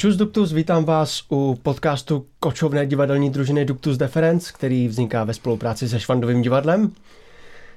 [0.00, 5.88] Čus Duktus, vítám vás u podcastu kočovné divadelní družiny Duktus Deference, který vzniká ve spolupráci
[5.88, 6.92] se Švandovým divadlem.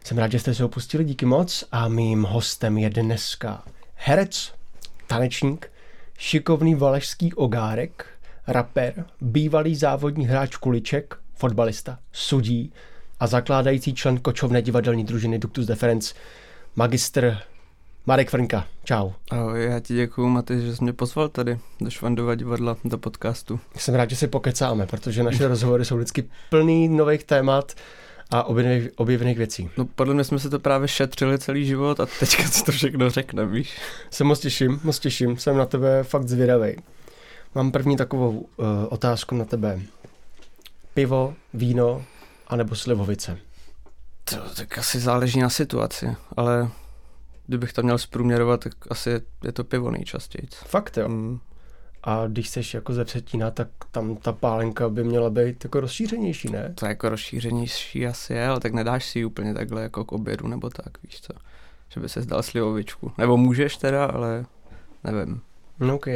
[0.04, 1.64] Jsem rád, že jste se opustili, díky moc.
[1.72, 3.64] A mým hostem je dneska
[3.96, 4.54] herec,
[5.08, 5.72] tanečník,
[6.18, 8.06] šikovný valašský ogárek,
[8.48, 12.74] rapper, bývalý závodní hráč kuliček, fotbalista, sudí
[13.20, 16.16] a zakládající člen kočovné divadelní družiny Duktus Deference,
[16.76, 17.38] magistr
[18.06, 19.12] Marek Frnka, čau.
[19.32, 23.60] Ahoj, já ti děkuju, Maty, že jsi mě pozval tady do Švandova divadla, do podcastu.
[23.78, 27.74] Jsem rád, že si pokecáme, protože naše rozhovory jsou vždycky plný nových témat
[28.32, 29.70] a objevených, objevených věcí.
[29.78, 33.10] No podle mě jsme se to právě šetřili celý život a teďka si to všechno
[33.10, 33.78] řekne, víš.
[34.10, 36.76] Se moc těším, moc těším, jsem na tebe fakt zvědavý.
[37.56, 38.46] Mám první takovou uh,
[38.90, 39.82] otázku na tebe.
[40.94, 42.04] Pivo, víno,
[42.48, 43.38] anebo slivovice?
[44.24, 46.70] To tak asi záleží na situaci, ale
[47.48, 50.48] kdybych tam měl zprůměrovat, tak asi je to pivo nejčastěji.
[50.66, 51.10] Fakt jo.
[51.10, 51.40] Mm.
[52.04, 56.52] A když jsi jako ze Přetína, tak tam ta pálenka by měla být jako rozšířenější,
[56.52, 56.74] ne?
[56.76, 60.48] To jako rozšířenější asi je, ale tak nedáš si ji úplně takhle jako k obědu
[60.48, 61.34] nebo tak, víš co.
[61.90, 63.12] Že by se zdal slivovičku.
[63.18, 64.46] Nebo můžeš teda, ale
[65.04, 65.42] nevím.
[65.80, 66.08] No OK.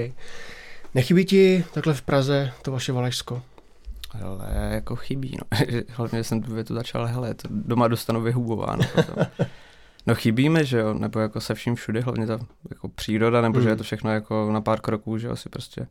[0.96, 3.42] Nechybí ti takhle v Praze to vaše Valašsko?
[4.24, 5.58] Ale jako chybí, no.
[5.90, 8.84] Hlavně jsem tu větu začal, hele, to doma dostanu vyhubováno.
[10.08, 13.58] No chybí mi, že jo, nebo jako se vším všude, hlavně ta jako příroda, nebo
[13.58, 13.64] mm.
[13.64, 13.78] že je hmm.
[13.78, 15.88] to všechno jako na pár kroků, že jo, asi prostě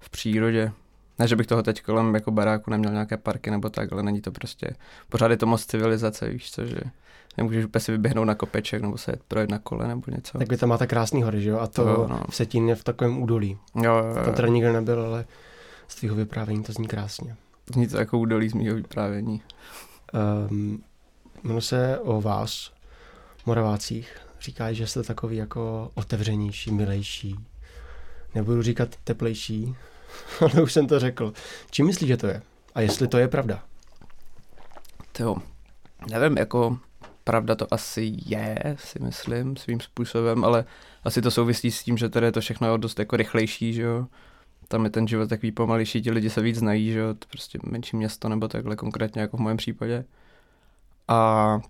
[0.00, 0.72] v přírodě.
[1.18, 4.20] Ne, že bych toho teď kolem jako baráku neměl nějaké parky nebo tak, ale není
[4.20, 4.76] to prostě,
[5.08, 6.76] pořád je to moc civilizace, víš co, že
[7.36, 10.38] nemůžeš úplně si vyběhnout na kopeček nebo se projet na kole nebo něco.
[10.38, 12.20] Tak vy tam máte krásný hory, že jo, a to jo, no.
[12.30, 13.58] v Setín je v takovém údolí.
[13.74, 14.24] Jo, jo, jo.
[14.24, 15.24] Tam teda nikdo nebyl, ale
[15.88, 17.36] z tvého vyprávění to zní krásně.
[17.74, 19.42] Zní to jako údolí z mého vyprávění.
[20.50, 20.82] Um,
[21.42, 22.72] mluví se o vás,
[23.46, 24.16] Moravácích.
[24.40, 27.36] Říkají, že jste takový jako otevřenější, milejší.
[28.34, 29.76] Nebudu říkat teplejší,
[30.40, 31.32] ale už jsem to řekl.
[31.70, 32.42] Čím myslíš, že to je?
[32.74, 33.62] A jestli to je pravda?
[35.12, 35.36] To
[36.10, 36.78] nevím, jako
[37.24, 40.64] pravda to asi je, si myslím, svým způsobem, ale
[41.04, 44.06] asi to souvisí s tím, že tady je to všechno dost jako rychlejší, že jo.
[44.68, 47.58] Tam je ten život takový pomalejší, ti lidi se víc znají, že jo, to prostě
[47.64, 50.04] menší město nebo takhle konkrétně jako v mém případě.
[51.08, 51.60] A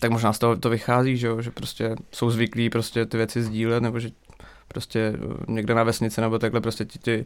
[0.00, 1.42] tak možná z toho to vychází, že, jo?
[1.42, 4.10] že prostě jsou zvyklí prostě ty věci sdílet, nebo že
[4.68, 7.24] prostě eh, někde na vesnici nebo takhle prostě ti, ti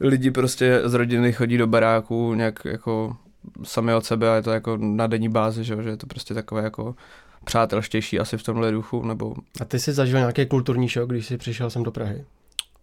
[0.00, 3.16] lidi prostě z rodiny chodí do baráku nějak jako
[3.62, 5.82] sami od sebe a je to jako na denní bázi, že, jo?
[5.82, 6.94] že je to prostě takové jako
[7.44, 9.34] přátelštější asi v tomhle duchu, nebo...
[9.60, 12.24] A ty jsi zažil nějaký kulturní šok, když jsi přišel sem do Prahy?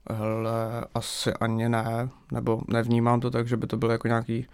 [0.10, 4.48] Hele, asi ani ne, nebo nevnímám to tak, že by to byl jako nějaký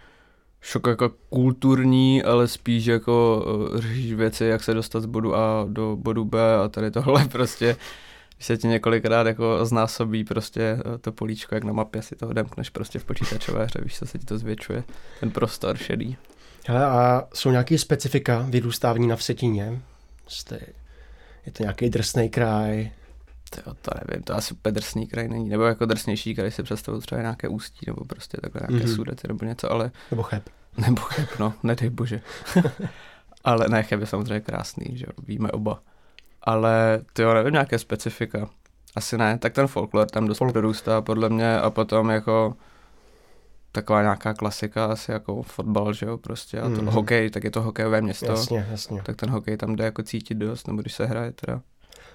[0.62, 5.66] šok jako kulturní, ale spíš jako uh, řešíš věci, jak se dostat z bodu A
[5.68, 7.76] do bodu B a tady tohle prostě
[8.36, 12.28] když se ti několikrát jako znásobí prostě eh, to políčko, jak na mapě si to
[12.28, 14.84] odemkneš prostě v počítačové hře, víš, co se ti to zvětšuje,
[15.20, 16.16] ten prostor šedý.
[16.66, 19.80] Hele, a jsou nějaké specifika vyrůstávání na Vsetíně?
[20.28, 20.60] Jste,
[21.46, 22.90] je to nějaký drsný kraj?
[23.64, 25.48] To, to nevím, to asi úplně drsný kraj není.
[25.48, 28.94] Nebo jako drsnější kraj si představuju třeba nějaké ústí, nebo prostě takhle nějaké mm-hmm.
[28.94, 29.90] sudety, nebo něco, ale...
[30.10, 30.48] Nebo cheb.
[30.76, 32.20] Nebo cheb, no, nedej bože.
[33.44, 35.82] ale ne, cheb je samozřejmě krásný, že víme oba.
[36.42, 38.48] Ale ty jo, nevím, nějaké specifika.
[38.96, 40.54] Asi ne, tak ten folklor tam dost Folk.
[40.54, 42.54] dorůstá podle mě a potom jako
[43.72, 46.86] taková nějaká klasika, asi jako fotbal, že jo, prostě, a to mm.
[46.86, 48.26] hokej, tak je to hokejové město.
[48.26, 49.02] Jasně, jasně.
[49.02, 51.62] Tak ten hokej tam jde jako cítit dost, nebo když se hraje teda.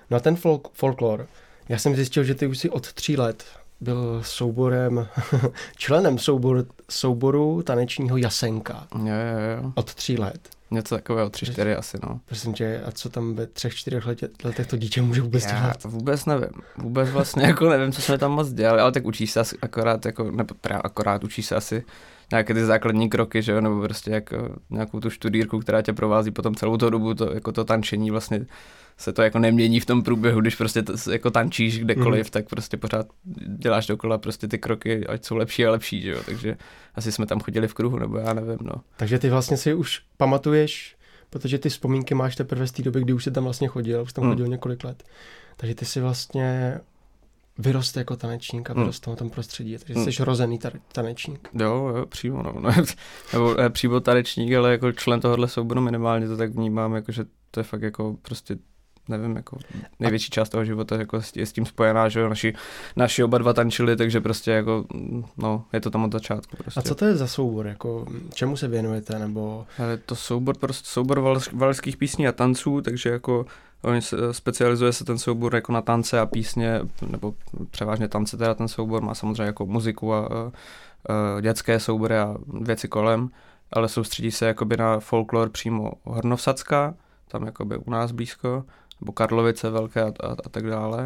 [0.10, 1.28] No a ten folk, folklor,
[1.70, 3.44] já jsem zjistil, že ty už si od tří let
[3.82, 5.08] byl souborem,
[5.78, 8.88] členem soubor, souboru tanečního Jasenka.
[8.98, 9.72] Jo, jo, jo.
[9.76, 10.50] Od tří let.
[10.72, 12.20] Něco takového, tři, čtyři asi, no.
[12.26, 14.06] Prosím tě, a co tam ve třech, čtyřech
[14.44, 15.84] letech to dítě může vůbec Já dělat?
[15.84, 16.50] vůbec nevím.
[16.78, 20.32] Vůbec vlastně jako nevím, co jsme tam moc dělali, ale tak učíš se akorát, jako,
[20.32, 21.84] nebo akorát učíš se asi
[22.32, 26.32] nějaké ty základní kroky, že jo, nebo prostě jako nějakou tu študírku, která tě provází
[26.32, 28.46] potom celou tu dobu, to, jako to tančení vlastně
[28.98, 32.32] se to jako nemění v tom průběhu, když prostě to, jako tančíš kdekoliv, mm.
[32.32, 33.08] tak prostě pořád
[33.58, 36.58] děláš dokola prostě ty kroky, ať jsou lepší a lepší, že jo, takže
[36.96, 38.74] asi jsme tam chodili v kruhu, nebo já nevím, no.
[38.98, 40.96] Takže ty vlastně si už pamatuješ,
[41.30, 44.14] protože ty vzpomínky máš teprve z té doby, kdy už jsi tam vlastně chodil, už
[44.14, 44.32] tam mm.
[44.32, 45.04] chodil několik let,
[45.58, 46.80] takže ty si vlastně
[47.58, 48.84] vyrost jako tanečník a hmm.
[48.84, 49.16] vyrost hmm.
[49.16, 50.12] v tom prostředí, takže hmm.
[50.12, 50.60] jsi rozený
[50.92, 51.50] tanečník.
[51.54, 52.54] Jo, jo, přímo, no.
[53.34, 57.26] Nebo ne, přímo tanečník, ale jako člen tohohle souboru minimálně to tak vnímám, jako že
[57.52, 58.58] to je fakt jako prostě
[59.10, 59.58] nevím, jako
[60.00, 62.54] největší část toho života jako je s tím spojená, že naši,
[62.96, 64.86] naši oba dva tančili, takže prostě jako,
[65.38, 66.80] no, je to tam od začátku prostě.
[66.80, 69.66] A co to je za soubor, jako čemu se věnujete, nebo?
[69.80, 73.46] Ale to soubor, prostě soubor val, valských písní a tanců, takže jako
[73.82, 77.34] Oni se, specializuje se ten soubor jako na tance a písně, nebo
[77.72, 80.52] převážně tance teda ten soubor, má samozřejmě jako muziku a, a,
[81.38, 83.30] a dětské soubory a věci kolem,
[83.72, 86.94] ale soustředí se jakoby na folklor přímo Hornovsacka,
[87.28, 88.64] tam jakoby u nás blízko,
[89.02, 91.06] nebo Karlovice velké a, a, a tak dále.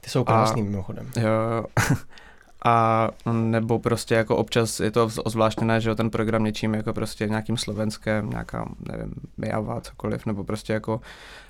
[0.00, 1.10] Ty jsou krásný a, mimochodem.
[1.16, 1.64] Jo,
[2.64, 7.56] a nebo prostě jako občas je to ozvláštněné, že ten program něčím jako prostě nějakým
[7.56, 11.00] slovenském, nějaká, nevím, Mijava, cokoliv, nebo prostě jako,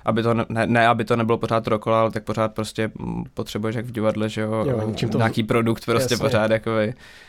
[0.05, 2.91] aby to, ne, ne aby to nebylo pořád rokola, ale tak pořád prostě
[3.33, 5.17] potřebuješ jak v divadle, že jo, jo to...
[5.17, 6.23] nějaký produkt prostě Jasně.
[6.23, 6.71] pořád jako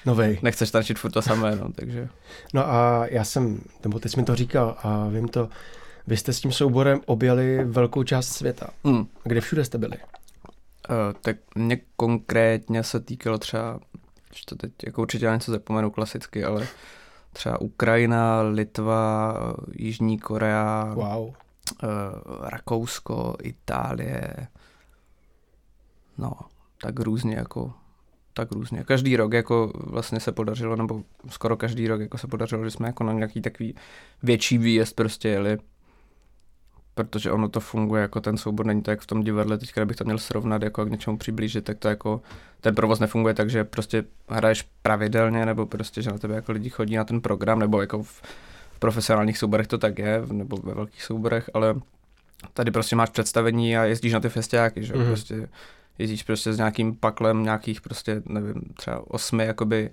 [0.06, 0.38] Novej.
[0.42, 2.08] Nechceš tančit furt to samé, no, takže.
[2.54, 5.48] No a já jsem, nebo ty jsi mi to říkal a vím to,
[6.06, 8.66] vy jste s tím souborem objeli velkou část světa.
[8.84, 9.06] Hmm.
[9.24, 9.96] Kde všude jste byli?
[10.90, 13.80] Uh, tak mě konkrétně se týkalo třeba,
[14.34, 16.68] že to teď jako určitě něco zapomenu klasicky, ale
[17.32, 19.34] třeba Ukrajina, Litva,
[19.72, 21.28] Jižní Korea, wow.
[21.28, 21.34] uh,
[22.40, 24.34] Rakousko, Itálie,
[26.18, 26.32] no,
[26.82, 27.72] tak různě jako
[28.34, 28.84] tak různě.
[28.84, 32.86] Každý rok jako vlastně se podařilo, nebo skoro každý rok jako se podařilo, že jsme
[32.86, 33.74] jako na nějaký takový
[34.22, 35.58] větší výjezd prostě jeli
[37.04, 39.96] protože ono to funguje jako ten soubor, není to jak v tom divadle, teď bych
[39.96, 42.20] to měl srovnat, jako k něčemu přiblížit, tak to jako,
[42.60, 46.70] ten provoz nefunguje tak, že prostě hraješ pravidelně, nebo prostě, že na tebe jako lidi
[46.70, 48.22] chodí na ten program, nebo jako v
[48.78, 51.74] profesionálních souborech to tak je, nebo ve velkých souborech, ale
[52.54, 55.06] tady prostě máš představení a jezdíš na ty festiáky, že mm-hmm.
[55.06, 55.48] prostě
[55.98, 59.90] jezdíš prostě s nějakým paklem nějakých prostě, nevím, třeba osmi jakoby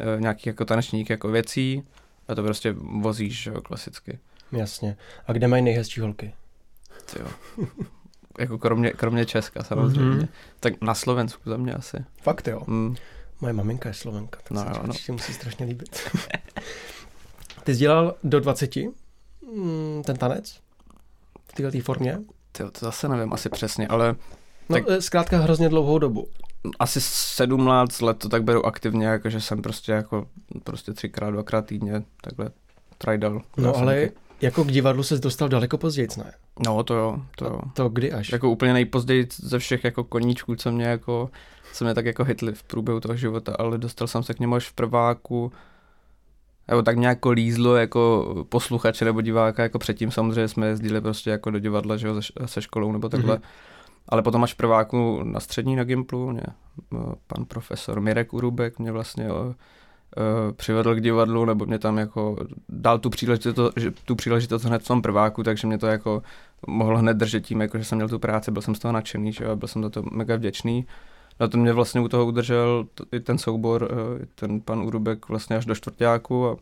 [0.00, 1.82] eh, nějakých jako tanečník jako věcí
[2.28, 4.18] a to prostě vozíš, že jo, klasicky.
[4.52, 4.96] Jasně.
[5.26, 6.32] A kde mají nejhezčí holky?
[7.20, 7.26] Jo.
[8.38, 10.24] jako kromě, kromě Česka samozřejmě.
[10.24, 10.28] Mm-hmm.
[10.60, 11.96] Tak na Slovensku za mě asi.
[12.22, 12.62] Fakt jo?
[12.66, 12.96] Mm.
[13.40, 14.88] Moje maminka je Slovenka, tak no, se no.
[14.88, 16.00] určitě musí strašně líbit.
[17.64, 20.60] Ty jsi dělal do 20 mm, ten tanec?
[21.48, 22.18] V této formě?
[22.52, 24.16] Tyjo, to zase nevím asi přesně, ale...
[24.68, 24.84] No, tak...
[24.88, 26.28] Eh, zkrátka hrozně dlouhou dobu.
[26.78, 30.26] Asi 17 let to tak beru aktivně, jakože jsem prostě jako
[30.64, 32.50] prostě třikrát, dvakrát týdně takhle
[32.98, 33.42] trajdal.
[33.56, 34.10] No ale
[34.40, 36.32] jako k divadlu se dostal daleko později, ne?
[36.66, 37.60] No to jo, to jo.
[37.72, 38.32] To kdy až?
[38.32, 41.30] Jako úplně nejpozději ze všech jako koníčků, co mě jako,
[41.72, 44.54] co mě tak jako hitli v průběhu toho života, ale dostal jsem se k němu
[44.54, 45.52] až v prváku,
[46.68, 51.50] nebo tak nějak lízlo jako posluchače nebo diváka, jako předtím samozřejmě jsme jezdili prostě jako
[51.50, 52.14] do divadla, že jo,
[52.46, 53.36] se, školou nebo takhle.
[53.36, 53.42] Mm-hmm.
[54.08, 56.42] Ale potom až v prváku na střední na Gimplu mě
[57.26, 59.54] pan profesor Mirek Urubek mě vlastně uh,
[60.56, 62.36] přivedl k divadlu, nebo mě tam jako
[62.68, 66.22] dal tu příležitost, že, tu příležitost hned v tom prváku, takže mě to jako
[66.66, 69.32] mohlo hned držet tím, jako že jsem měl tu práci, byl jsem z toho nadšený,
[69.32, 70.86] že jo, byl jsem za to mega vděčný.
[71.40, 75.56] No to mě vlastně u toho udržel i ten soubor, uh, ten pan Urubek vlastně
[75.56, 76.56] až do čtvrtáku a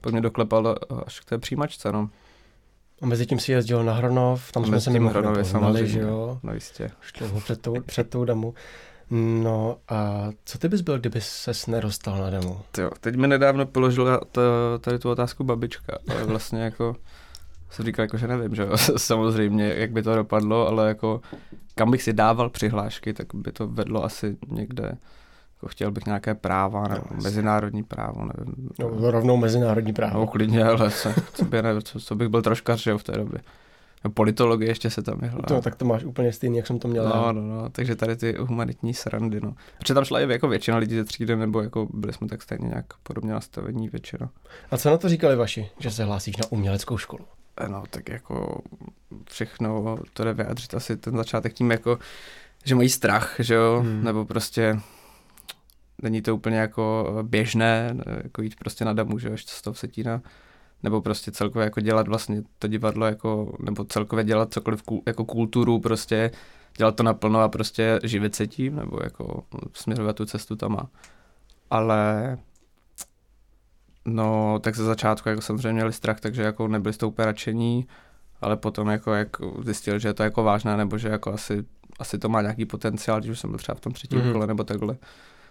[0.00, 2.10] pak mě doklepal až k té přijímačce, no.
[3.02, 6.38] A mezi tím si jezdil na Hronov, tam jsme se mimochodem poznali, že jo?
[6.42, 6.90] No jistě.
[7.44, 8.54] Před tou, před tou damu.
[9.10, 12.62] No a co ty bys byl, kdyby ses nerostal na demo?
[12.78, 14.42] Jo, teď mi nedávno položila to,
[14.80, 16.96] tady tu otázku babička, ale vlastně jako
[17.70, 21.20] jsem říkal, jako, že nevím, že jo, samozřejmě, jak by to dopadlo, ale jako
[21.74, 24.92] kam bych si dával přihlášky, tak by to vedlo asi někde,
[25.56, 28.68] jako chtěl bych nějaké práva, nebo no, mezinárodní právo, nevím.
[28.78, 30.20] No, rovnou mezinárodní právo.
[30.20, 33.04] No, klidně, ale co, co, by, nevím, co, co bych byl troška, že jo, v
[33.04, 33.40] té době.
[34.14, 35.40] Politologie ještě se tam jehla.
[35.50, 37.08] No, tak to máš úplně stejný, jak jsem to měl.
[37.08, 39.54] No, no, no, takže tady ty humanitní srandy, no.
[39.78, 42.68] Protože tam šla i jako většina lidí ze třídy, nebo jako byli jsme tak stejně
[42.68, 44.30] nějak podobně nastavení většina.
[44.70, 47.24] A co na to říkali vaši, že se hlásíš na uměleckou školu?
[47.60, 48.62] Eh, no, tak jako
[49.30, 51.98] všechno to jde vyjádřit asi ten začátek tím jako,
[52.64, 54.04] že mají strach, že jo, hmm.
[54.04, 54.80] nebo prostě
[56.02, 60.22] není to úplně jako běžné, jako jít prostě na damu, že jo, z toho setína
[60.82, 65.80] nebo prostě celkově jako dělat vlastně to divadlo jako, nebo celkově dělat cokoliv jako kulturu,
[65.80, 66.30] prostě
[66.76, 70.88] dělat to naplno a prostě živit se tím, nebo jako směrovat tu cestu tam a
[71.70, 72.38] ale
[74.04, 77.86] no, tak ze začátku jako samozřejmě měli strach, takže jako nebyli z toho úplně radšení,
[78.40, 79.28] ale potom jako jak
[79.64, 81.64] zjistil, že je to jako vážné, nebo že jako asi,
[81.98, 84.32] asi to má nějaký potenciál, když už jsem byl třeba v tom třetím mm-hmm.
[84.32, 84.96] kole nebo takhle,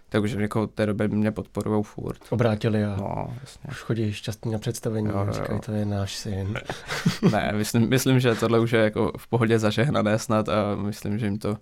[0.09, 2.19] takže jako té doby mě podporují furt.
[2.29, 3.69] Obrátili a no, jasně.
[3.69, 6.53] už chodí šťastný na představení jo, a říkají, to je náš syn.
[7.31, 11.25] ne, myslím, myslím, že tohle už je jako v pohodě zažehnané snad a myslím, že
[11.25, 11.57] jim to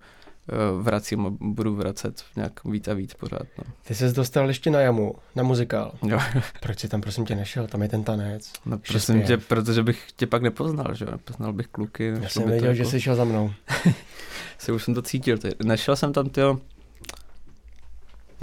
[0.81, 3.47] vracím a budu vracet nějak víc a víc pořád.
[3.57, 3.63] No.
[3.87, 5.91] Ty jsi dostal ještě na jamu, na muzikál.
[6.07, 6.19] Jo.
[6.61, 7.67] Proč jsi tam prosím tě nešel?
[7.67, 8.51] Tam je ten tanec.
[8.65, 11.11] No prosím tě, protože bych tě pak nepoznal, že jo?
[11.11, 12.13] Nepoznal bych kluky.
[12.21, 12.77] Já jsem věděl, jako...
[12.77, 13.51] že jsi šel za mnou.
[14.57, 15.37] si už jsem to cítil.
[15.37, 15.49] Ty.
[15.63, 16.59] Nešel jsem tam, tyjo,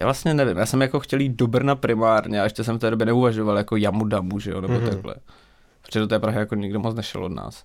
[0.02, 2.80] já vlastně nevím, já jsem jako chtěl jít do Brna primárně a ještě jsem v
[2.80, 4.88] té době neuvažoval jako jamu damu, že jo, nebo mm-hmm.
[4.88, 5.14] takhle.
[5.82, 7.64] Protože do té Prahy jako nikdo moc nešel od nás.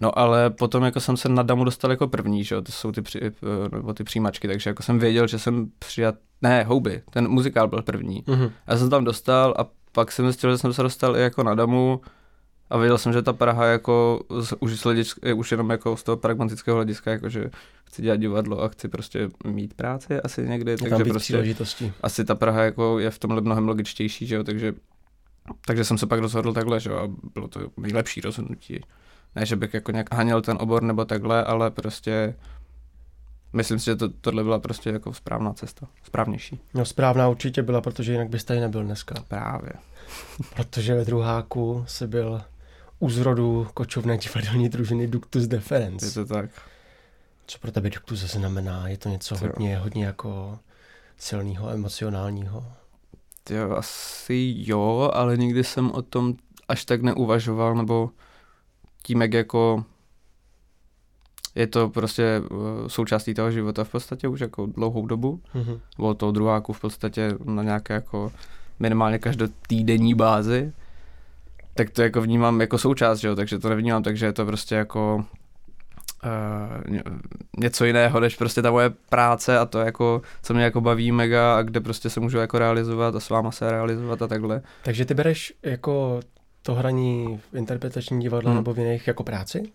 [0.00, 2.92] No ale potom jako jsem se na damu dostal jako první, že jo, to jsou
[2.92, 3.32] ty, při, eh,
[3.72, 7.82] nebo ty přijímačky, takže jako jsem věděl, že jsem přijat, ne, houby, ten muzikál byl
[7.82, 8.22] první.
[8.22, 8.50] Mm-hmm.
[8.66, 11.54] Já jsem tam dostal a pak jsem zjistil, že jsem se dostal i jako na
[11.54, 12.00] damu
[12.70, 16.02] a věděl jsem, že ta Praha jako z, už, z hlediska, už jenom jako z
[16.02, 17.50] toho pragmatického hlediska, jako že
[17.84, 21.54] chci dělat divadlo a chci prostě mít práci asi někdy, je takže prostě
[22.02, 24.74] asi ta Praha jako je v tomhle mnohem logičtější, že jo, takže
[25.66, 28.80] takže jsem se pak rozhodl takhle, že jo, a bylo to nejlepší rozhodnutí.
[29.34, 32.34] Ne, že bych jako nějak haněl ten obor nebo takhle, ale prostě
[33.52, 36.60] myslím si, že to, tohle byla prostě jako správná cesta, správnější.
[36.74, 39.14] No správná určitě byla, protože jinak bys tady nebyl dneska.
[39.28, 39.72] Právě.
[40.56, 42.40] protože ve druháku se byl
[42.98, 46.02] u zrodu kočovné divadelní družiny Ductus Deferens.
[46.02, 46.50] Je to tak.
[47.46, 48.88] Co pro tebe Ductus znamená?
[48.88, 49.40] Je to něco jo.
[49.40, 50.58] hodně, hodně jako
[51.18, 52.64] silného, emocionálního?
[53.50, 56.34] Jo, asi jo, ale nikdy jsem o tom
[56.68, 58.10] až tak neuvažoval, nebo
[59.02, 59.84] tím, jak jako
[61.54, 65.40] je to prostě eh, součástí toho života v podstatě už jako dlouhou dobu.
[65.54, 65.80] Mm-hmm.
[65.96, 68.32] Bylo to druháku v podstatě na nějaké jako
[68.78, 70.72] minimálně každotýdenní bázi
[71.78, 73.36] tak to jako vnímám jako součást, že jo?
[73.36, 75.24] takže to nevnímám tak, že je to prostě jako
[76.24, 76.96] uh,
[77.58, 81.56] něco jiného, než prostě ta moje práce a to jako, co mě jako baví mega
[81.58, 84.62] a kde prostě se můžu jako realizovat a s váma se realizovat a takhle.
[84.82, 86.20] Takže ty bereš jako
[86.62, 88.56] to hraní v interpretační divadle hmm.
[88.56, 89.72] nebo v jiných jako práci?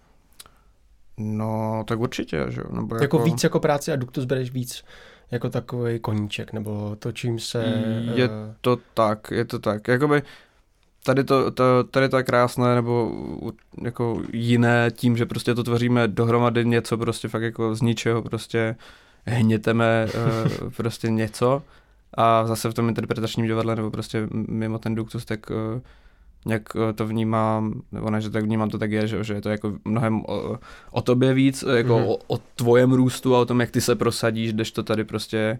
[1.17, 2.81] No, tak určitě, že jo.
[2.81, 3.01] Jako...
[3.01, 4.83] jako víc jako práci a Duktus bereš víc
[5.31, 7.83] jako takový koníček, nebo to, čím se...
[8.13, 8.33] Je uh...
[8.61, 9.87] to tak, je to tak.
[9.87, 10.21] Jakoby
[11.03, 13.11] tady to, to, tady to je krásné, nebo
[13.81, 18.75] jako jiné tím, že prostě to tvoříme dohromady něco prostě fakt jako z ničeho prostě
[19.25, 20.07] hněteme
[20.63, 21.63] uh, prostě něco
[22.17, 25.81] a zase v tom interpretačním divadle nebo prostě mimo ten duktus, tak uh,
[26.45, 26.63] nějak
[26.95, 29.73] to vnímám, nebo ne, že tak vnímám, to tak je, že, že je to jako
[29.85, 30.59] mnohem o,
[30.91, 32.09] o tobě víc, jako mm-hmm.
[32.09, 35.59] o, o tvojem růstu a o tom, jak ty se prosadíš, když to tady prostě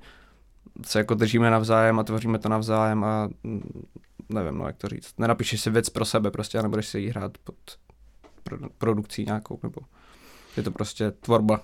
[0.86, 3.30] se jako držíme navzájem a tvoříme to navzájem a
[4.30, 7.10] nevím, no jak to říct, nenapíšeš si věc pro sebe prostě a nebudeš si ji
[7.10, 7.56] hrát pod
[8.78, 9.82] produkcí nějakou, nebo
[10.58, 11.64] je to prostě tvorba.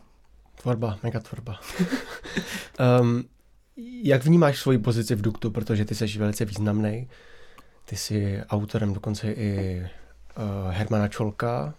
[0.61, 1.59] Tvorba, mega tvorba.
[3.01, 3.23] um,
[4.03, 7.09] jak vnímáš svoji pozici v Duktu, protože ty jsi velice významný.
[7.85, 11.73] Ty jsi autorem dokonce i uh, Hermana Čolka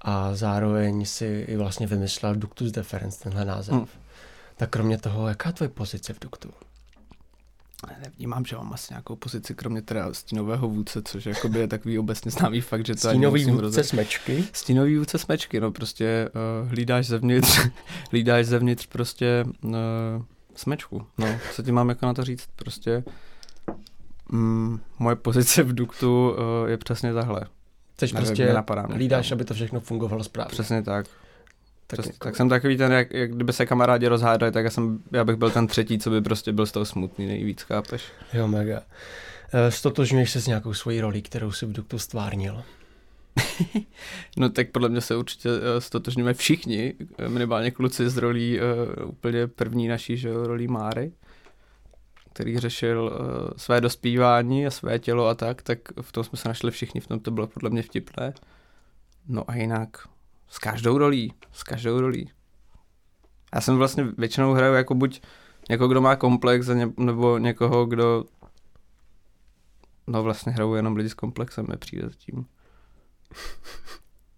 [0.00, 3.74] a zároveň si i vlastně vymyslel Ductus Deferens, tenhle název.
[3.74, 3.86] Hmm.
[4.56, 6.50] Tak kromě toho, jaká je tvoje pozice v Duktu?
[8.02, 12.30] Nevnímám, že mám asi nějakou pozici, kromě teda stínového vůdce, což jakoby je takový obecně
[12.30, 13.88] známý fakt, že to Stínový vůdce rozhodit.
[13.88, 14.44] smečky?
[14.52, 16.28] Stínový vůdce smečky, no prostě
[16.62, 17.60] uh, hlídáš zevnitř,
[18.10, 19.72] hlídáš zevnitř prostě uh,
[20.54, 23.04] smečku, no, co ti mám jako na to říct, prostě
[24.28, 27.40] mm, moje pozice v duktu uh, je přesně tahle.
[27.94, 30.50] Chceš prostě hlídáš, aby to všechno fungovalo správně.
[30.50, 31.06] Přesně tak.
[31.90, 32.24] Tak, Přes, jako...
[32.24, 35.36] tak jsem takový ten, jak, jak kdyby se kamarádi rozhádali, tak já, jsem, já bych
[35.36, 38.04] byl ten třetí, co by prostě byl z toho smutný nejvíc, chápeš?
[38.32, 38.82] Jo, mega.
[39.52, 42.62] Eh, stotožňuješ se s nějakou svojí roli, kterou si v Duktu stvárnil?
[44.36, 49.08] no tak podle mě se určitě eh, stotožňujeme všichni, eh, minimálně kluci z rolí uh,
[49.08, 51.12] úplně první naší že, rolí Máry,
[52.32, 56.48] který řešil uh, své dospívání a své tělo a tak, tak v tom jsme se
[56.48, 58.34] našli všichni, v tom to bylo podle mě vtipné.
[59.28, 60.08] No a jinak
[60.48, 62.30] s každou rolí, s každou rolí.
[63.54, 65.20] Já jsem vlastně většinou hraju jako buď
[65.70, 68.24] někoho, kdo má komplex, nebo někoho, kdo
[70.06, 72.46] no vlastně hraju jenom lidi s komplexem, mi přijde tím.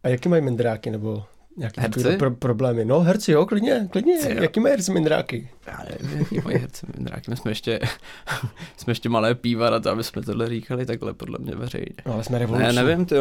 [0.03, 1.25] A jaký mají mindráky, nebo
[1.57, 2.85] nějaké pro- problémy?
[2.85, 4.15] No herci, jo, klidně, klidně.
[4.29, 4.43] Jo.
[4.43, 5.51] Jaký mají herci mindráky?
[5.67, 7.31] Já nevím, jaký mají herci mindráky.
[7.31, 7.81] My jsme ještě,
[8.77, 11.95] jsme ještě malé píva na to, aby jsme tohle říkali takhle podle mě veřejně.
[12.07, 12.67] No, ale jsme revoluční.
[12.77, 13.15] Ne, nevím, ty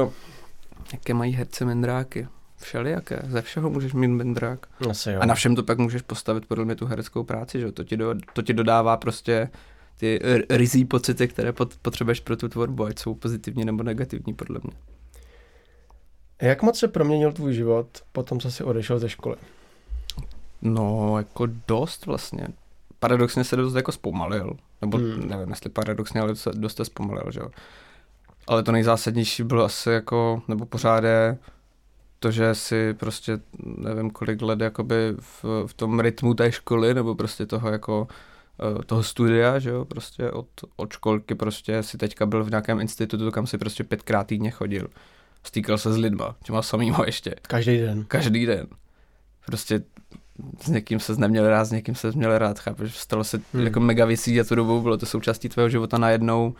[0.93, 2.27] Jaké mají herce mindráky?
[2.59, 3.21] Všelijaké.
[3.27, 4.67] Ze všeho můžeš mít mindrák.
[4.89, 5.19] Asi jo.
[5.21, 7.97] A na všem to pak můžeš postavit podle mě tu hereckou práci, že to ti,
[7.97, 9.49] do, to ti dodává prostě
[9.97, 14.59] ty rizí pocity, které pot, potřebuješ pro tu tvorbu, ať jsou pozitivní nebo negativní, podle
[14.63, 14.73] mě.
[16.41, 19.35] Jak moc se proměnil tvůj život potom, co jsi odešel ze školy?
[20.61, 22.47] No, jako dost vlastně.
[22.99, 24.57] Paradoxně se dost jako zpomalil.
[24.81, 25.29] Nebo hmm.
[25.29, 27.49] nevím, jestli paradoxně, ale dost se zpomalil, že jo.
[28.47, 31.37] Ale to nejzásadnější bylo asi jako, nebo pořád je
[32.19, 37.15] to, že si prostě nevím kolik let jakoby v, v tom rytmu té školy, nebo
[37.15, 38.07] prostě toho jako
[38.79, 42.79] eh, toho studia, že jo, prostě od, od školky prostě si teďka byl v nějakém
[42.79, 44.87] institutu, kam si prostě pětkrát týdně chodil.
[45.43, 47.35] Stýkal se s lidma, těma samýma ještě.
[47.41, 48.05] Každý den.
[48.07, 48.67] Každý den.
[49.45, 49.83] Prostě
[50.61, 52.95] s někým se neměl rád, s někým se měl rád, chápeš?
[52.95, 53.63] Stalo se hmm.
[53.63, 56.55] jako mega věcí a tu dobu bylo to součástí tvého života najednou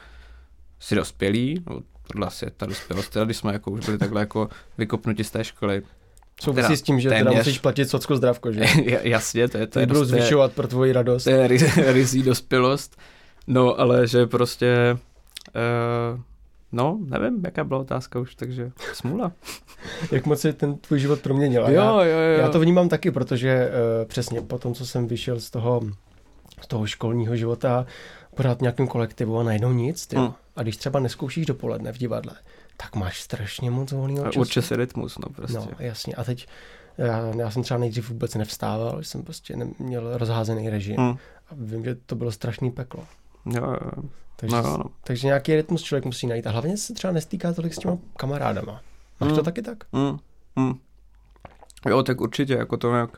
[0.79, 1.79] si dospělý, no,
[2.13, 5.31] tohle asi je ta dospělost, teda, když jsme jako už byli takhle jako vykopnuti z
[5.31, 5.81] té školy.
[6.41, 8.65] Souvisí s tím, že téměř, teda musíš platit socko zdravko, že?
[9.03, 9.79] jasně, to je to.
[9.79, 11.23] Je budou zvyšovat pro tvoji radost.
[11.23, 12.97] To je rizí dospělost.
[13.47, 14.97] No, ale že prostě,
[15.55, 16.19] uh,
[16.71, 19.31] no, nevím, jaká byla otázka už, takže smůla.
[20.11, 21.61] Jak moc se ten tvůj život proměnil.
[21.61, 22.39] jo, já, jo, jo.
[22.39, 25.81] já to vnímám taky, protože uh, přesně po tom, co jsem vyšel z toho,
[26.61, 27.85] z toho školního života,
[28.35, 30.15] pořád v nějakém kolektivu a najednou nic, ty.
[30.15, 30.33] Hmm.
[30.59, 32.33] A když třeba neskoušíš dopoledne v divadle,
[32.77, 34.39] tak máš strašně moc volného času.
[34.39, 35.57] Určitě si rytmus, no prostě.
[35.57, 36.15] No, jasně.
[36.15, 36.47] A teď
[36.97, 40.95] já, já jsem třeba nejdřív vůbec nevstával, jsem prostě neměl rozházený režim.
[40.97, 41.17] Hmm.
[41.49, 43.07] A vím, že to bylo strašný peklo.
[43.45, 44.03] Jo, jo.
[44.35, 44.83] Takže, no, no.
[45.03, 46.47] takže nějaký rytmus člověk musí najít.
[46.47, 48.81] A hlavně se třeba nestýká tolik s těma kamarádama.
[49.19, 49.35] Máš hmm.
[49.35, 49.77] to taky tak?
[49.93, 50.17] Hmm.
[50.55, 50.73] Hmm.
[51.89, 53.09] Jo, tak určitě, jako to nějak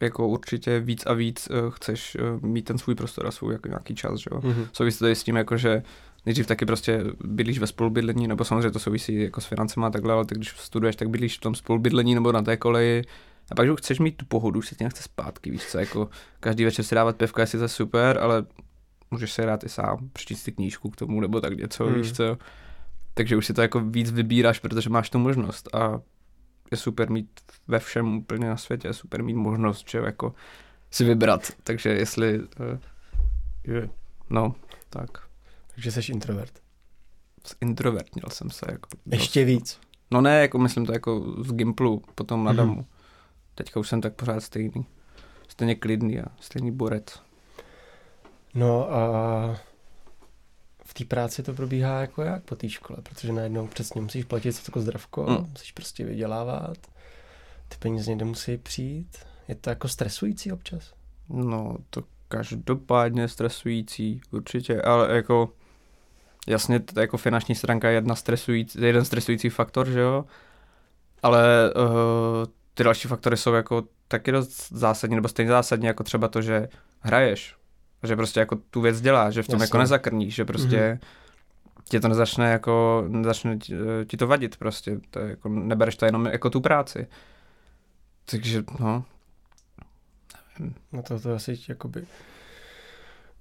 [0.00, 3.68] jako určitě víc a víc uh, chceš uh, mít ten svůj prostor a svůj jako
[3.68, 4.40] nějaký čas, že jo.
[4.40, 4.68] Mm-hmm.
[4.72, 5.82] Souvisí to s tím, jako že
[6.26, 10.14] nejdřív taky prostě bydlíš ve spolubydlení, nebo samozřejmě to souvisí jako s financema a takhle,
[10.14, 13.02] ale tak když studuješ, tak bydlíš v tom spolubydlení nebo na té koleji,
[13.50, 16.08] a pak, že chceš mít tu pohodu, už se ti nechce zpátky, víš co, jako
[16.40, 18.44] každý večer si dávat pivka, jestli to je super, ale
[19.10, 21.94] můžeš se rád i sám, přečíst si knížku k tomu, nebo tak něco, mm.
[21.94, 22.38] víš co.
[23.14, 26.00] Takže už si to jako víc vybíráš, protože máš tu možnost a
[26.70, 30.34] je super mít ve všem úplně na světě, je super mít možnost, že jako
[30.90, 32.46] si vybrat, takže jestli, uh,
[33.64, 33.88] je,
[34.30, 34.54] no,
[34.90, 35.29] tak.
[35.82, 36.52] Takže jsi introvert.
[37.60, 38.66] Introvertnil jsem se.
[38.70, 39.80] Jako Ještě víc.
[40.10, 42.56] No ne, jako myslím to jako z Gimplu, potom na mm-hmm.
[42.56, 42.86] domu.
[43.54, 44.86] Teďka už jsem tak pořád stejný.
[45.48, 47.22] Stejně klidný a stejný borec.
[48.54, 49.60] No a
[50.84, 54.52] v té práci to probíhá jako jak po té škole, protože najednou přesně musíš platit
[54.52, 55.50] za to zdravko, mm.
[55.50, 56.78] musíš prostě vydělávat,
[57.68, 59.18] ty peníze někde musí přijít.
[59.48, 60.94] Je to jako stresující občas?
[61.28, 65.52] No, to každopádně stresující, určitě, ale jako
[66.48, 70.24] jasně, to jako finanční stránka je jedna stresující, jeden stresující faktor, že jo,
[71.22, 76.28] ale uh, ty další faktory jsou jako taky dost zásadní, nebo stejně zásadní, jako třeba
[76.28, 76.68] to, že
[77.00, 77.56] hraješ,
[78.02, 79.64] že prostě jako tu věc dělá, že v tom Jasně.
[79.64, 80.98] jako nezakrníš, že prostě mm-hmm.
[81.88, 83.74] ti to nezačne jako, nezačne ti,
[84.06, 87.06] ti to vadit prostě, to je jako, nebereš to jenom jako tu práci.
[88.30, 89.04] Takže, no,
[90.58, 90.74] nevím.
[90.92, 92.06] No to, to asi jakoby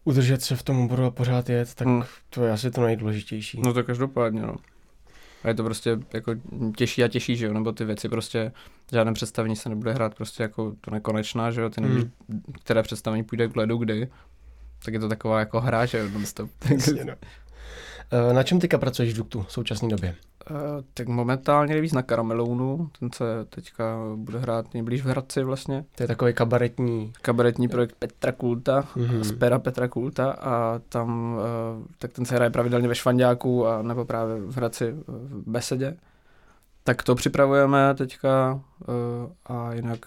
[0.04, 2.04] udržet se v tom oboru a pořád jet, tak hmm.
[2.30, 3.62] to je asi to nejdůležitější.
[3.66, 4.56] No to každopádně, no.
[5.44, 6.36] A je to prostě jako
[6.76, 8.52] těžší a těžší, že jo, nebo ty věci prostě,
[8.92, 12.42] žádné představení se nebude hrát prostě jako to nekonečná, že jo, ty nevíš, hmm.
[12.64, 14.08] které představení půjde k ledu kdy,
[14.86, 16.50] tak je to taková jako hra, že jo, non-stop.
[17.06, 17.14] no.
[18.12, 20.16] Eh, na čem teďka pracuješ v Duktu v současné době?
[20.52, 20.58] Uh,
[20.94, 25.86] tak momentálně nejvíc na Karamelounu, ten se teďka bude hrát nejblíž v Hradci vlastně.
[25.96, 27.14] To je takový kabaretní...
[27.22, 29.22] Kabaretní projekt Petra Kulta, mm-hmm.
[29.22, 33.82] z pera Petra Kulta a tam, uh, tak ten se hraje pravidelně ve Švandáku a
[33.82, 35.98] nebo právě v Hradci v Besedě.
[36.84, 38.62] Tak to připravujeme teďka
[39.46, 40.00] a jinak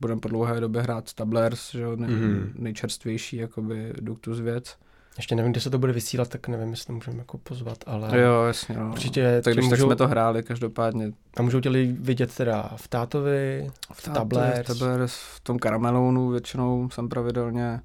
[0.00, 2.52] budeme po dlouhé době hrát Tablers, že nej, mm-hmm.
[2.58, 4.76] nejčerstvější jakoby Duktus věc.
[5.16, 8.20] Ještě nevím, kde se to bude vysílat, tak nevím, jestli to můžeme jako pozvat, ale...
[8.20, 8.90] Jo, jasně, no.
[8.90, 9.40] Určitě...
[9.44, 9.76] Tak když můžou...
[9.76, 11.12] tak jsme to hráli každopádně.
[11.36, 14.68] A můžou tě vidět teda v Tátovi, v, v Tablers.
[14.68, 17.80] V Tablers, v tom Karamelounu většinou jsem pravidelně.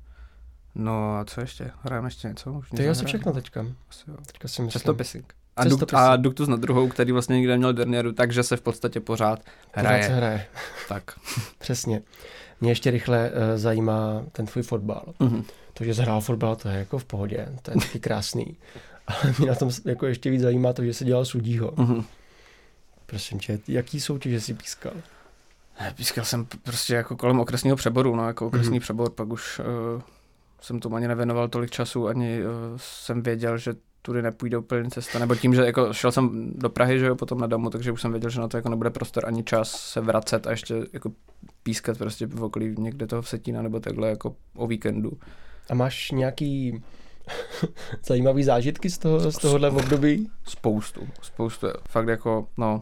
[0.75, 1.71] No a co ještě?
[1.81, 2.53] Hrajeme ještě něco?
[2.53, 3.65] Už to je asi všechno teďka.
[3.89, 4.15] Asi jo.
[4.25, 4.69] Teďka si myslím.
[4.71, 5.23] Častopisy.
[5.55, 8.99] A, Dukt, a Duktus na druhou, který vlastně nikdy neměl derniéru, takže se v podstatě
[8.99, 9.39] pořád
[9.71, 9.97] hraje.
[9.97, 10.45] Pořád se hraje.
[10.89, 11.03] tak.
[11.57, 12.01] Přesně.
[12.61, 15.03] Mě ještě rychle uh, zajímá ten tvůj fotbal.
[15.19, 15.43] Mm-hmm
[15.77, 18.57] to, že zhrál fotbal, to je jako v pohodě, to je taky krásný.
[19.07, 21.71] Ale mě na tom jako ještě víc zajímá to, že se dělal sudího.
[21.71, 22.03] Mm-hmm.
[23.05, 24.93] Prosím tě, jaký soutěže jsi pískal?
[25.95, 28.81] Pískal jsem prostě jako kolem okresního přeboru, no jako okresní mm-hmm.
[28.81, 30.01] přebor, pak už uh,
[30.61, 35.19] jsem tomu ani nevěnoval tolik času, ani uh, jsem věděl, že tudy nepůjde úplně cesta,
[35.19, 38.01] nebo tím, že jako šel jsem do Prahy, že jo, potom na domu, takže už
[38.01, 41.11] jsem věděl, že na to jako nebude prostor ani čas se vracet a ještě jako
[41.63, 45.11] pískat prostě v okolí někde toho Vsetína nebo takhle jako o víkendu.
[45.69, 46.83] A máš nějaký
[48.05, 50.29] zajímavý zážitky z, toho, z tohohle období?
[50.43, 52.81] Spoustu, spoustu, fakt jako, no,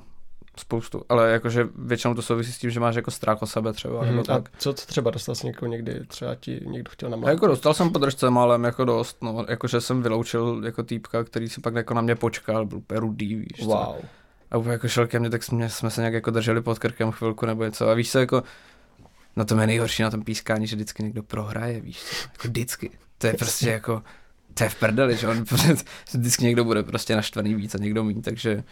[0.57, 4.01] spoustu, ale jakože většinou to souvisí s tím, že máš jako strach o sebe třeba,
[4.01, 4.49] hmm, nebo tak.
[4.49, 7.33] A co, co třeba, dostal jsi někoho někdy, třeba ti někdo chtěl namlátit?
[7.33, 11.61] Jako dostal jsem podržce málem jako dost, no, jakože jsem vyloučil jako týpka, který si
[11.61, 13.77] pak jako na mě počkal, byl úplně rudý, víš wow.
[13.77, 13.95] co?
[14.51, 17.45] a jako šel ke mně, tak jsme, jsme se nějak jako drželi pod krkem chvilku
[17.45, 17.89] nebo něco.
[17.89, 18.43] A víš co, jako
[19.35, 22.91] na tom je nejhorší na tom pískání, že vždycky někdo prohraje, víš co, jako vždycky.
[23.17, 24.03] To je prostě jako,
[24.53, 25.45] to je v prdeli, že on
[26.13, 28.63] vždycky někdo bude prostě naštvaný víc a někdo méně, takže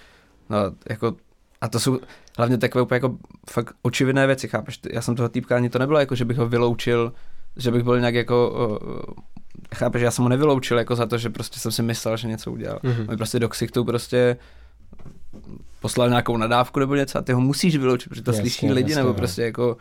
[0.50, 0.58] no,
[0.90, 1.16] jako
[1.62, 2.00] a to jsou
[2.38, 3.18] hlavně takové úplně jako
[3.50, 4.80] fakt očividné věci, chápeš?
[4.92, 7.14] Já jsem toho týpka ani to nebylo jako, že bych ho vyloučil,
[7.58, 8.80] že bych byl nějak jako,
[9.76, 12.52] chápeš, já jsem ho nevyloučil jako za to, že prostě jsem si myslel, že něco
[12.52, 12.80] udělal.
[12.84, 13.06] Mm-hmm.
[13.10, 14.38] On prostě do ksichtu prostě
[15.80, 18.92] poslal nějakou nadávku nebo něco a ty ho musíš vyloučit, protože to jasně, slyší lidi,
[18.92, 19.14] jasně, nebo no.
[19.14, 19.78] prostě jako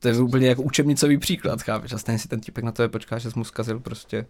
[0.00, 1.92] to je úplně jako učebnicový příklad, chápeš?
[1.92, 4.26] A stejně si ten týpek na to je počká, že jsi mu zkazil prostě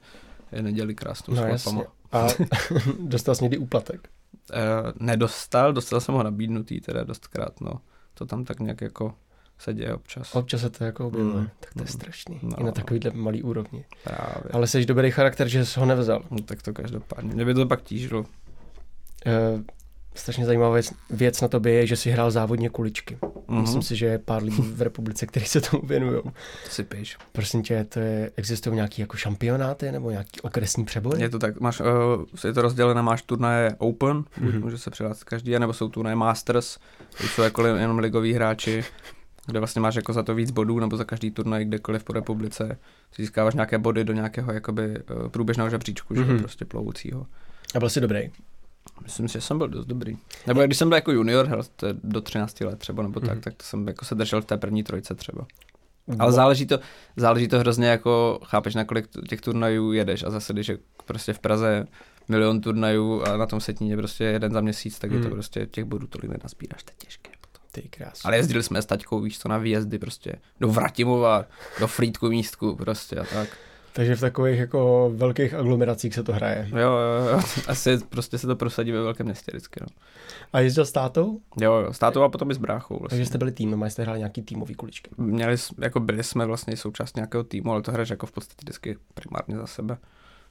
[0.52, 1.84] je neděli krásnou no, jasně.
[2.12, 2.26] A
[3.00, 4.08] dostal jsi někdy úplatek?
[4.52, 7.72] Uh, nedostal, dostal jsem ho nabídnutý teda dostkrát, no.
[8.14, 9.14] To tam tak nějak jako
[9.58, 10.34] se děje občas.
[10.34, 11.50] Občas se to jako objevuje, mm.
[11.60, 11.88] tak to je mm.
[11.88, 12.40] strašný.
[12.42, 13.84] No, I na takovýhle malý úrovni.
[14.04, 14.50] Právě.
[14.52, 16.22] Ale jsi dobrý charakter, že jsi ho nevzal.
[16.30, 17.34] No, tak to každopádně.
[17.34, 18.20] Mě by to pak tížilo.
[18.20, 18.26] Uh,
[20.20, 23.18] strašně zajímavá věc, věc na tobě je, že si hrál závodně kuličky.
[23.22, 23.60] Mm-hmm.
[23.60, 26.22] Myslím si, že je pár lidí v republice, kteří se tomu věnují.
[26.22, 27.16] To si píš.
[27.32, 31.22] Prosím tě, to je, existují nějaký jako šampionáty nebo nějaký okresní přebory?
[31.22, 31.86] Je to tak, máš, uh,
[32.44, 34.60] je to rozdělené, máš turnaje Open, mm-hmm.
[34.60, 36.78] může se přihlásit každý, nebo jsou turnaje Masters,
[37.18, 38.84] to jsou jako jenom ligoví hráči,
[39.46, 42.78] kde vlastně máš jako za to víc bodů, nebo za každý turnaj kdekoliv po republice
[43.16, 46.26] získáváš nějaké body do nějakého jakoby uh, průběžného žebříčku, mm-hmm.
[46.26, 46.38] že mhm.
[46.38, 47.26] prostě plovoucího.
[47.74, 48.30] A byl jsi dobrý?
[49.02, 50.18] Myslím si, že jsem byl dost dobrý.
[50.46, 53.34] Nebo když jsem byl jako junior, hel, to je do 13 let třeba, nebo tak,
[53.34, 53.40] mm.
[53.40, 55.46] tak to jsem jako se držel v té první trojce třeba.
[56.18, 56.78] Ale záleží to,
[57.16, 61.32] záleží to hrozně jako, chápeš, na kolik těch turnajů jedeš a zase, když je prostě
[61.32, 61.86] v Praze
[62.28, 65.16] milion turnajů a na tom setníně prostě jeden za měsíc, tak mm.
[65.16, 65.36] je to mhm.
[65.36, 67.30] prostě těch bodů tolik nenazbíráš, to je těžké.
[67.72, 68.20] Ty krás.
[68.24, 71.44] Ale jezdili jsme s taťkou, víš co, na výjezdy prostě do Vratimova,
[71.80, 73.48] do Frýdku místku prostě a tak.
[73.92, 76.68] Takže v takových jako velkých aglomeracích se to hraje.
[76.70, 77.40] Jo, jo, jo.
[77.68, 79.80] Asi prostě se to prosadí ve velkém městě vždycky.
[79.80, 79.86] No.
[80.52, 81.40] A jezdil s tátou?
[81.60, 82.98] Jo, jo, s tátou a potom i s bráchou.
[82.98, 83.18] Vlastně.
[83.18, 85.10] Takže jste byli tým, jste hráli nějaký týmový kuličky?
[85.16, 88.98] Měli, jako byli jsme vlastně součást nějakého týmu, ale to hraješ jako v podstatě vždycky
[89.14, 89.98] primárně za sebe.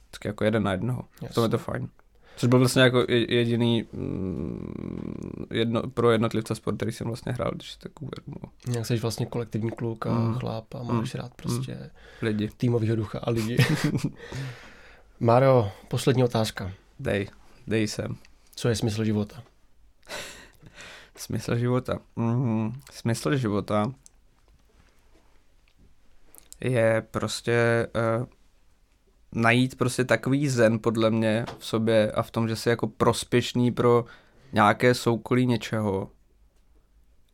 [0.06, 1.04] Vždycky jako jeden na jednoho.
[1.34, 1.88] To je to fajn.
[2.40, 7.76] Což byl vlastně jako jediný mm, jedno, pro jednotlivce sport, který jsem vlastně hrál, když
[7.76, 8.76] tak uvědomuji.
[8.76, 10.34] Jak jsi vlastně kolektivní kluk a mm.
[10.34, 11.20] chlap a máš mm.
[11.20, 11.88] rád prostě mm.
[12.22, 12.50] lidi.
[12.56, 13.56] týmovýho ducha a lidi.
[15.20, 16.72] Máro, poslední otázka.
[17.00, 17.28] Dej,
[17.66, 18.16] dej sem.
[18.54, 19.42] Co je smysl života?
[21.16, 21.98] smysl života.
[22.16, 23.92] Mm, smysl života
[26.60, 27.86] je prostě
[28.20, 28.26] uh,
[29.32, 33.72] najít prostě takový zen podle mě v sobě a v tom, že jsi jako prospěšný
[33.72, 34.04] pro
[34.52, 36.10] nějaké soukolí něčeho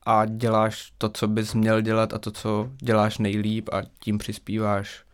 [0.02, 5.04] a děláš to, co bys měl dělat a to, co děláš nejlíp a tím přispíváš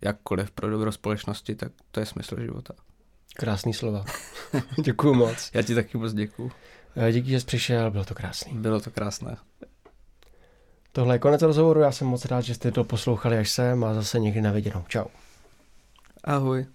[0.00, 2.74] jakkoliv pro dobro společnosti, tak to je smysl života.
[3.34, 4.04] Krásný slova.
[4.84, 5.50] děkuju moc.
[5.54, 6.52] Já ti taky moc děkuju.
[6.96, 8.52] Eh, díky, že jsi přišel, bylo to krásný.
[8.54, 9.36] Bylo to krásné.
[10.92, 13.94] Tohle je konec rozhovoru, já jsem moc rád, že jste to poslouchali až sem a
[13.94, 14.84] zase někdy na viděnou.
[14.88, 15.04] Čau.
[16.24, 16.66] Ahoj.